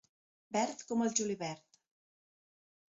[0.55, 1.81] Verd com el julivert.